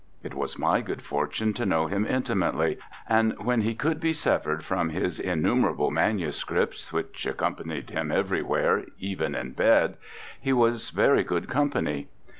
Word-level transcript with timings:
It 0.23 0.33
was 0.33 0.57
my 0.57 0.81
good 0.81 1.03
fortune 1.03 1.53
to 1.53 1.63
know 1.63 1.85
him 1.85 2.07
intimately, 2.07 2.79
and 3.07 3.35
when 3.37 3.61
he 3.61 3.75
could 3.75 3.99
be 3.99 4.13
severed 4.13 4.65
from 4.65 4.89
his 4.89 5.19
innumerable 5.19 5.91
manuscripts, 5.91 6.91
which 6.91 7.27
accompanied 7.27 7.91
him 7.91 8.11
everywhere, 8.11 8.85
even 8.97 9.35
in 9.35 9.51
bed, 9.51 9.97
he 10.41 10.53
was 10.53 10.89
very 10.89 11.23
good 11.23 11.47
company. 11.47 12.07